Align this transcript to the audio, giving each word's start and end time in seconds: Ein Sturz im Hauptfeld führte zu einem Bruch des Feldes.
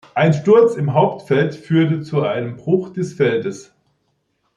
Ein 0.15 0.33
Sturz 0.33 0.77
im 0.77 0.95
Hauptfeld 0.95 1.53
führte 1.53 2.01
zu 2.01 2.23
einem 2.23 2.55
Bruch 2.57 2.91
des 2.91 3.13
Feldes. 3.13 3.71